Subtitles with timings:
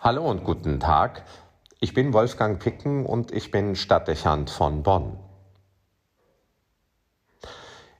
[0.00, 1.24] Hallo und guten Tag.
[1.80, 5.18] Ich bin Wolfgang Picken und ich bin Stadtdechant von Bonn.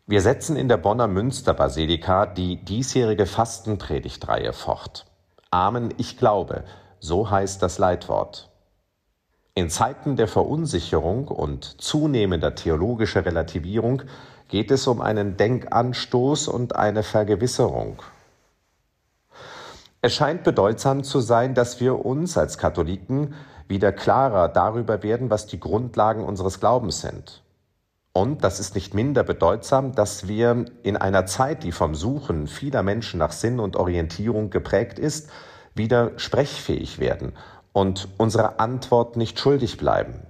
[0.07, 5.07] Wir setzen in der Bonner Münsterbasilika die diesjährige Fastenpredigtreihe fort.
[5.51, 6.63] Amen, ich glaube,
[7.01, 8.49] so heißt das Leitwort.
[9.57, 14.03] In Zeiten der Verunsicherung und zunehmender theologischer Relativierung
[14.47, 18.01] geht es um einen Denkanstoß und eine Vergewisserung
[20.01, 23.35] es scheint bedeutsam zu sein, dass wir uns als Katholiken
[23.67, 27.43] wieder klarer darüber werden, was die Grundlagen unseres Glaubens sind.
[28.13, 32.83] Und das ist nicht minder bedeutsam, dass wir in einer Zeit, die vom Suchen vieler
[32.83, 35.31] Menschen nach Sinn und Orientierung geprägt ist,
[35.75, 37.33] wieder sprechfähig werden
[37.73, 40.27] und unsere Antwort nicht schuldig bleiben.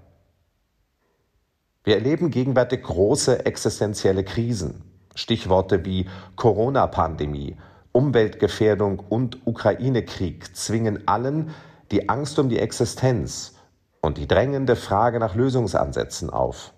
[1.85, 4.83] Wir erleben gegenwärtig große existenzielle Krisen.
[5.15, 7.57] Stichworte wie Corona-Pandemie,
[7.99, 11.51] Umweltgefährdung und Ukraine-Krieg zwingen allen
[11.91, 13.57] die Angst um die Existenz
[14.01, 16.73] und die drängende Frage nach Lösungsansätzen auf.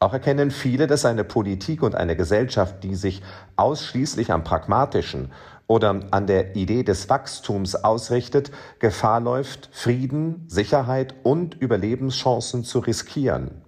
[0.00, 3.22] Auch erkennen viele, dass eine Politik und eine Gesellschaft, die sich
[3.56, 5.32] ausschließlich am Pragmatischen
[5.66, 13.65] oder an der Idee des Wachstums ausrichtet, Gefahr läuft, Frieden, Sicherheit und Überlebenschancen zu riskieren.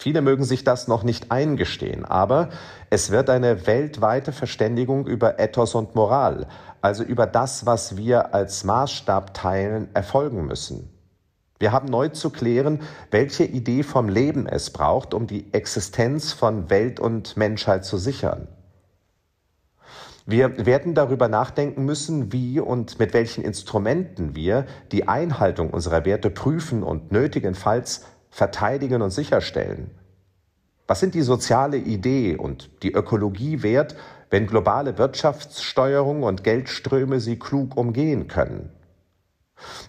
[0.00, 2.50] Viele mögen sich das noch nicht eingestehen, aber
[2.88, 6.46] es wird eine weltweite Verständigung über Ethos und Moral,
[6.80, 10.88] also über das, was wir als Maßstab teilen, erfolgen müssen.
[11.58, 12.78] Wir haben neu zu klären,
[13.10, 18.46] welche Idee vom Leben es braucht, um die Existenz von Welt und Menschheit zu sichern.
[20.26, 26.30] Wir werden darüber nachdenken müssen, wie und mit welchen Instrumenten wir die Einhaltung unserer Werte
[26.30, 28.04] prüfen und nötigenfalls
[28.38, 29.90] verteidigen und sicherstellen?
[30.86, 33.96] Was sind die soziale Idee und die Ökologie wert,
[34.30, 38.70] wenn globale Wirtschaftssteuerung und Geldströme sie klug umgehen können?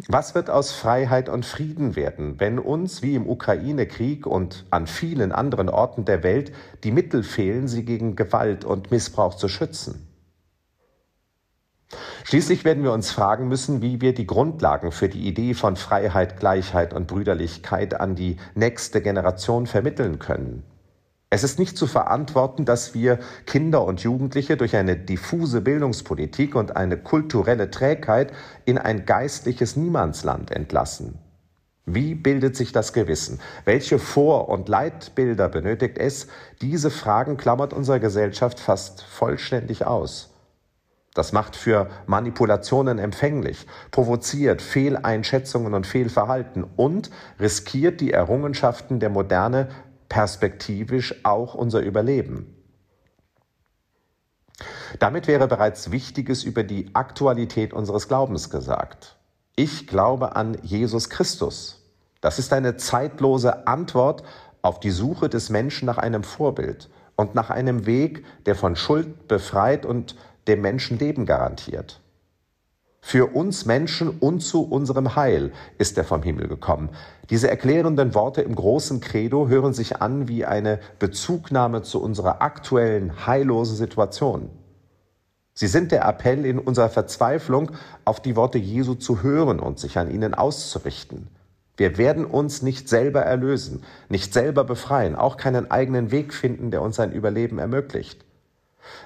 [0.08, 5.32] Was wird aus Freiheit und Frieden werden, wenn uns wie im Ukraine-Krieg und an vielen
[5.32, 6.52] anderen Orten der Welt
[6.84, 10.09] die Mittel fehlen, sie gegen Gewalt und Missbrauch zu schützen?
[12.24, 16.40] Schließlich werden wir uns fragen müssen, wie wir die Grundlagen für die Idee von Freiheit,
[16.40, 20.64] Gleichheit und Brüderlichkeit an die nächste Generation vermitteln können.
[21.32, 26.76] Es ist nicht zu verantworten, dass wir Kinder und Jugendliche durch eine diffuse Bildungspolitik und
[26.76, 28.34] eine kulturelle Trägheit
[28.66, 31.20] in ein geistliches Niemandsland entlassen.
[31.86, 33.40] Wie bildet sich das Gewissen?
[33.66, 36.28] Welche Vor- und Leitbilder benötigt es?
[36.62, 40.30] Diese Fragen klammert unsere Gesellschaft fast vollständig aus.
[41.20, 49.68] Das macht für Manipulationen empfänglich, provoziert Fehleinschätzungen und Fehlverhalten und riskiert die Errungenschaften der Moderne
[50.08, 52.56] perspektivisch auch unser Überleben.
[55.00, 59.18] Damit wäre bereits Wichtiges über die Aktualität unseres Glaubens gesagt.
[59.58, 61.84] Ich glaube an Jesus Christus.
[62.22, 64.24] Das ist eine zeitlose Antwort
[64.62, 69.28] auf die Suche des Menschen nach einem Vorbild und nach einem Weg, der von Schuld
[69.28, 70.16] befreit und
[70.50, 72.02] dem Menschen Leben garantiert.
[73.02, 76.90] Für uns Menschen und zu unserem Heil ist er vom Himmel gekommen.
[77.30, 83.26] Diese erklärenden Worte im großen Credo hören sich an wie eine Bezugnahme zu unserer aktuellen
[83.26, 84.50] heillosen Situation.
[85.54, 87.72] Sie sind der Appell in unserer Verzweiflung,
[88.06, 91.28] auf die Worte Jesu zu hören und sich an ihnen auszurichten.
[91.78, 96.82] Wir werden uns nicht selber erlösen, nicht selber befreien, auch keinen eigenen Weg finden, der
[96.82, 98.26] uns ein Überleben ermöglicht.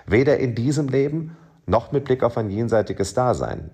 [0.06, 3.72] Weder in diesem Leben noch mit Blick auf ein jenseitiges Dasein.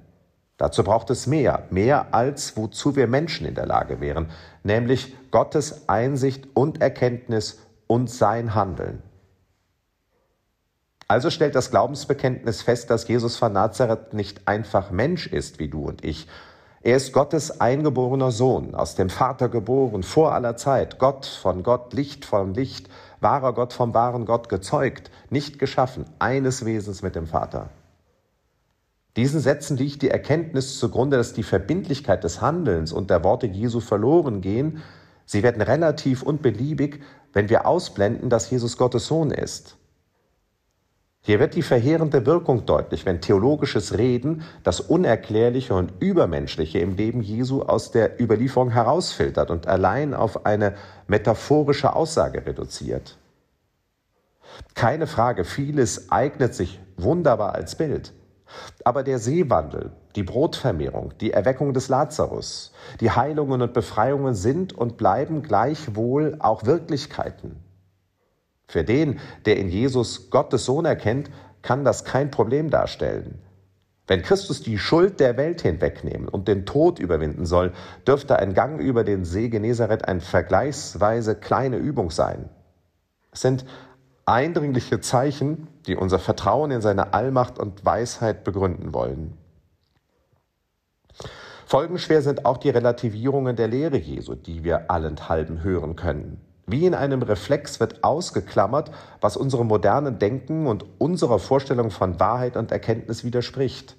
[0.58, 4.30] Dazu braucht es mehr, mehr als wozu wir Menschen in der Lage wären,
[4.64, 9.02] nämlich Gottes Einsicht und Erkenntnis und sein Handeln.
[11.08, 15.86] Also stellt das Glaubensbekenntnis fest, dass Jesus von Nazareth nicht einfach Mensch ist wie du
[15.86, 16.28] und ich.
[16.82, 21.94] Er ist Gottes eingeborener Sohn, aus dem Vater geboren, vor aller Zeit, Gott von Gott,
[21.94, 22.90] Licht von Licht,
[23.22, 27.70] wahrer Gott vom wahren Gott gezeugt, nicht geschaffen, eines Wesens mit dem Vater.
[29.18, 33.80] Diesen Sätzen liegt die Erkenntnis zugrunde, dass die Verbindlichkeit des Handelns und der Worte Jesu
[33.80, 34.82] verloren gehen.
[35.26, 37.02] Sie werden relativ und beliebig,
[37.34, 39.79] wenn wir ausblenden, dass Jesus Gottes Sohn ist.
[41.22, 47.22] Hier wird die verheerende Wirkung deutlich, wenn theologisches Reden das Unerklärliche und Übermenschliche im Leben
[47.22, 50.76] Jesu aus der Überlieferung herausfiltert und allein auf eine
[51.08, 53.18] metaphorische Aussage reduziert.
[54.76, 58.14] Keine Frage, vieles eignet sich wunderbar als Bild.
[58.84, 64.98] Aber der Seewandel, die Brotvermehrung, die Erweckung des Lazarus, die Heilungen und Befreiungen sind und
[64.98, 67.64] bleiben gleichwohl auch Wirklichkeiten.
[68.70, 71.32] Für den, der in Jesus Gottes Sohn erkennt,
[71.64, 73.42] kann das kein Problem darstellen.
[74.06, 77.74] Wenn Christus die Schuld der Welt hinwegnehmen und den Tod überwinden soll,
[78.06, 82.48] dürfte ein Gang über den See Genezareth eine vergleichsweise kleine Übung sein.
[83.32, 83.66] Es sind
[84.28, 89.36] eindringliche Zeichen, die unser Vertrauen in seine Allmacht und Weisheit begründen wollen.
[91.66, 96.40] Folgenschwer sind auch die Relativierungen der Lehre Jesu, die wir allenthalben hören können.
[96.72, 102.56] Wie in einem Reflex wird ausgeklammert, was unserem modernen Denken und unserer Vorstellung von Wahrheit
[102.56, 103.96] und Erkenntnis widerspricht.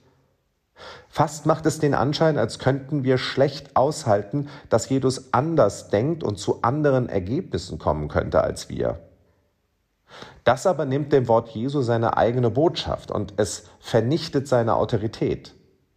[1.09, 6.39] Fast macht es den Anschein, als könnten wir schlecht aushalten, dass Jesus anders denkt und
[6.39, 9.01] zu anderen Ergebnissen kommen könnte als wir.
[10.45, 15.55] Das aber nimmt dem Wort Jesu seine eigene Botschaft und es vernichtet seine Autorität.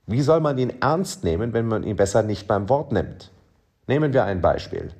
[0.07, 3.31] Wie soll man ihn ernst nehmen, wenn man ihn besser nicht beim Wort nimmt?
[3.87, 4.91] Nehmen wir ein Beispiel.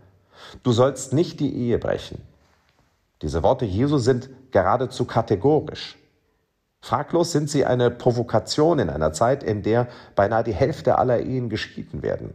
[0.64, 2.22] Du sollst nicht die Ehe brechen.
[3.22, 5.98] Diese Worte Jesu sind geradezu kategorisch.
[6.82, 11.48] Fraglos sind sie eine Provokation in einer Zeit, in der beinahe die Hälfte aller Ehen
[11.50, 12.34] geschieden werden.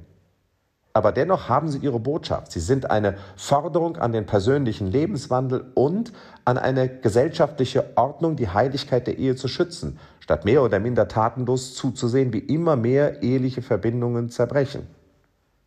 [0.94, 2.50] Aber dennoch haben sie ihre Botschaft.
[2.50, 6.12] Sie sind eine Forderung an den persönlichen Lebenswandel und
[6.44, 11.74] an eine gesellschaftliche Ordnung, die Heiligkeit der Ehe zu schützen, statt mehr oder minder tatenlos
[11.74, 14.88] zuzusehen, wie immer mehr eheliche Verbindungen zerbrechen.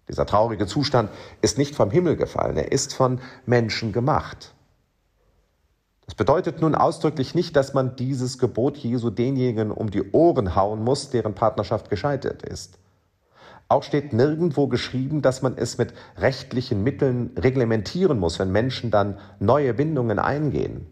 [0.09, 1.09] Dieser traurige Zustand
[1.41, 4.53] ist nicht vom Himmel gefallen, er ist von Menschen gemacht.
[6.05, 10.83] Das bedeutet nun ausdrücklich nicht, dass man dieses Gebot Jesu denjenigen um die Ohren hauen
[10.83, 12.77] muss, deren Partnerschaft gescheitert ist.
[13.69, 19.17] Auch steht nirgendwo geschrieben, dass man es mit rechtlichen Mitteln reglementieren muss, wenn Menschen dann
[19.39, 20.85] neue Bindungen eingehen.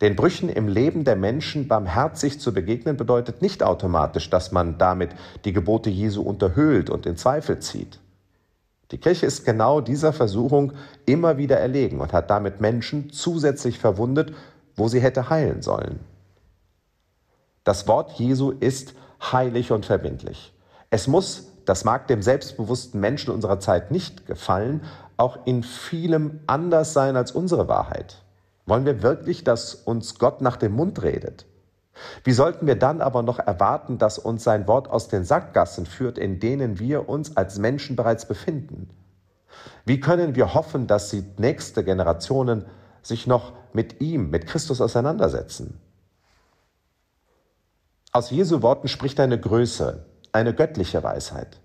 [0.00, 5.10] Den Brüchen im Leben der Menschen barmherzig zu begegnen, bedeutet nicht automatisch, dass man damit
[5.44, 7.98] die Gebote Jesu unterhöhlt und in Zweifel zieht.
[8.92, 10.72] Die Kirche ist genau dieser Versuchung
[11.04, 14.32] immer wieder erlegen und hat damit Menschen zusätzlich verwundet,
[14.76, 15.98] wo sie hätte heilen sollen.
[17.64, 20.54] Das Wort Jesu ist heilig und verbindlich.
[20.90, 24.84] Es muss, das mag dem selbstbewussten Menschen unserer Zeit nicht gefallen,
[25.16, 28.22] auch in vielem anders sein als unsere Wahrheit.
[28.68, 31.46] Wollen wir wirklich, dass uns Gott nach dem Mund redet?
[32.22, 36.18] Wie sollten wir dann aber noch erwarten, dass uns sein Wort aus den Sackgassen führt,
[36.18, 38.90] in denen wir uns als Menschen bereits befinden?
[39.86, 42.66] Wie können wir hoffen, dass die nächste Generationen
[43.02, 45.80] sich noch mit ihm, mit Christus auseinandersetzen?
[48.12, 51.58] Aus Jesu Worten spricht eine Größe, eine göttliche Weisheit.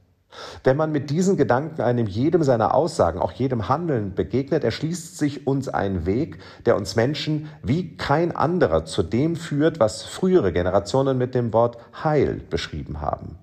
[0.63, 5.47] Wenn man mit diesen Gedanken einem jedem seiner Aussagen, auch jedem Handeln begegnet, erschließt sich
[5.47, 11.17] uns ein Weg, der uns Menschen wie kein anderer zu dem führt, was frühere Generationen
[11.17, 13.37] mit dem Wort Heil beschrieben haben.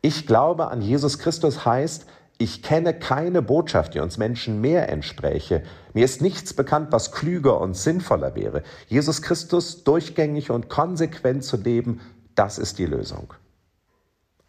[0.00, 2.06] Ich glaube an Jesus Christus heißt,
[2.38, 5.62] ich kenne keine Botschaft, die uns Menschen mehr entspräche.
[5.94, 8.64] Mir ist nichts bekannt, was klüger und sinnvoller wäre.
[8.88, 12.00] Jesus Christus durchgängig und konsequent zu leben,
[12.34, 13.32] das ist die Lösung.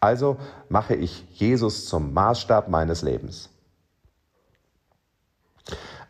[0.04, 0.36] Also
[0.68, 3.48] mache ich Jesus zum Maßstab meines Lebens.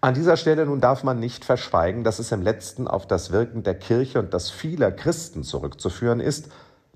[0.00, 3.62] An dieser Stelle nun darf man nicht verschweigen, dass es im letzten auf das Wirken
[3.62, 6.48] der Kirche und das vieler Christen zurückzuführen ist,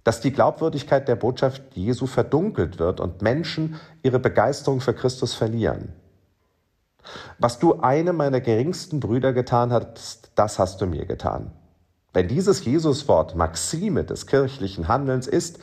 [0.02, 5.92] dass die Glaubwürdigkeit der Botschaft Jesu verdunkelt wird und Menschen ihre Begeisterung für Christus verlieren.
[7.38, 11.52] Was du einem meiner geringsten Brüder getan hast, das hast du mir getan.
[12.12, 15.60] Wenn dieses Jesuswort Maxime des kirchlichen Handelns ist,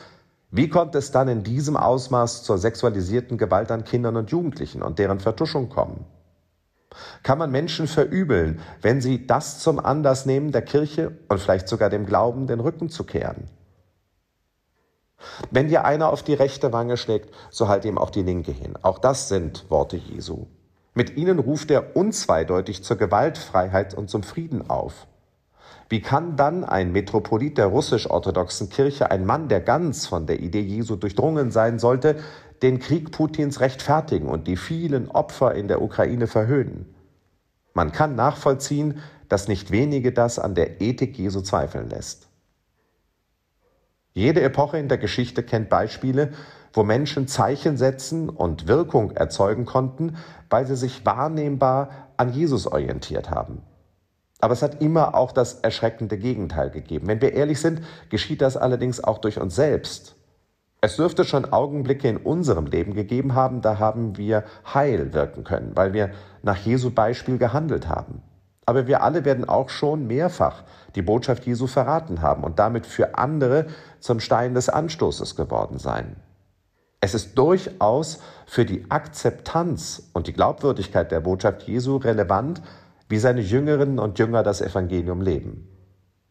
[0.51, 4.99] wie kommt es dann in diesem Ausmaß zur sexualisierten Gewalt an Kindern und Jugendlichen und
[4.99, 6.05] deren Vertuschung kommen?
[7.23, 11.89] Kann man Menschen verübeln, wenn sie das zum Anlass nehmen, der Kirche und vielleicht sogar
[11.89, 13.49] dem Glauben den Rücken zu kehren?
[15.51, 18.77] Wenn dir einer auf die rechte Wange schlägt, so halt ihm auch die linke hin.
[18.81, 20.47] Auch das sind Worte Jesu.
[20.93, 25.07] Mit ihnen ruft er unzweideutig zur Gewaltfreiheit und zum Frieden auf.
[25.87, 30.61] Wie kann dann ein Metropolit der russisch-orthodoxen Kirche, ein Mann, der ganz von der Idee
[30.61, 32.17] Jesu durchdrungen sein sollte,
[32.61, 36.95] den Krieg Putins rechtfertigen und die vielen Opfer in der Ukraine verhöhnen?
[37.73, 42.29] Man kann nachvollziehen, dass nicht wenige das an der Ethik Jesu zweifeln lässt.
[44.13, 46.31] Jede Epoche in der Geschichte kennt Beispiele,
[46.73, 50.17] wo Menschen Zeichen setzen und Wirkung erzeugen konnten,
[50.49, 53.61] weil sie sich wahrnehmbar an Jesus orientiert haben.
[54.39, 57.07] Aber es hat immer auch das erschreckende Gegenteil gegeben.
[57.07, 60.15] Wenn wir ehrlich sind, geschieht das allerdings auch durch uns selbst.
[60.81, 65.71] Es dürfte schon Augenblicke in unserem Leben gegeben haben, da haben wir heil wirken können,
[65.73, 66.11] weil wir
[66.43, 68.21] nach Jesu Beispiel gehandelt haben.
[68.67, 70.63] Aber wir alle werden auch schon mehrfach
[70.95, 73.67] die Botschaft Jesu verraten haben und damit für andere
[73.99, 76.15] zum Stein des Anstoßes geworden sein.
[77.01, 82.61] Es ist durchaus für die Akzeptanz und die Glaubwürdigkeit der Botschaft Jesu relevant,
[83.09, 85.69] wie seine Jüngerinnen und Jünger das Evangelium leben.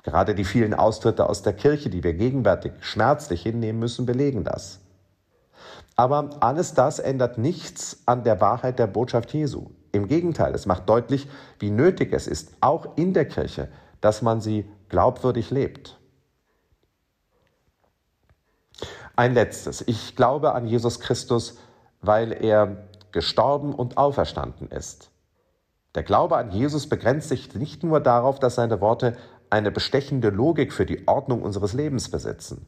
[0.03, 4.81] Gerade die vielen Austritte aus der Kirche, die wir gegenwärtig schmerzlich hinnehmen müssen, belegen das.
[5.97, 9.71] Aber alles das ändert nichts an der Wahrheit der Botschaft Jesu.
[9.93, 11.29] Im Gegenteil, es macht deutlich,
[11.59, 13.69] wie nötig es ist, auch in der Kirche,
[14.01, 15.99] dass man sie glaubwürdig lebt.
[19.17, 19.83] Ein letztes.
[19.87, 21.59] Ich glaube an Jesus Christus,
[22.01, 25.11] weil er gestorben und auferstanden ist.
[25.95, 29.17] Der Glaube an Jesus begrenzt sich nicht nur darauf, dass seine Worte
[29.49, 32.67] eine bestechende Logik für die Ordnung unseres Lebens besitzen.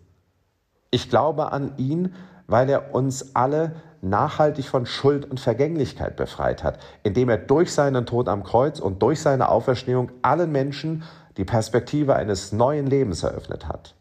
[0.92, 2.14] Ich glaube an ihn,
[2.46, 8.06] weil er uns alle nachhaltig von Schuld und Vergänglichkeit befreit hat, indem er durch seinen
[8.06, 11.02] Tod am Kreuz und durch seine Auferstehung allen Menschen
[11.36, 13.95] die Perspektive eines neuen Lebens eröffnet hat.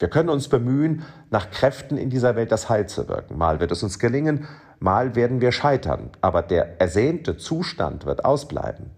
[0.00, 3.36] Wir können uns bemühen, nach Kräften in dieser Welt das Heil zu wirken.
[3.36, 8.90] Mal wird es uns gelingen, mal werden wir scheitern, aber der ersehnte Zustand wird ausbleiben.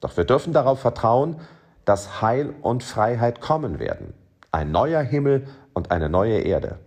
[0.00, 1.36] Doch wir dürfen darauf vertrauen,
[1.84, 4.14] dass Heil und Freiheit kommen werden.
[4.50, 6.78] Ein neuer Himmel und eine neue Erde.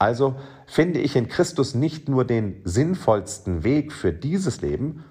[0.00, 0.34] Also
[0.66, 5.04] finde ich in Christus nicht nur den sinnvollsten Weg für dieses Leben,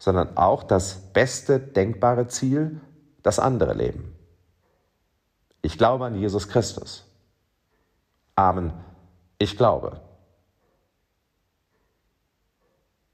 [0.00, 2.80] sondern auch das beste denkbare Ziel,
[3.22, 4.15] das andere Leben.
[5.66, 7.04] Ich glaube an Jesus Christus.
[8.36, 8.72] Amen.
[9.36, 10.00] Ich glaube.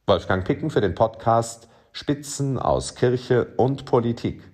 [0.06, 4.51] Wolfgang Picken für den Podcast Spitzen aus Kirche und Politik.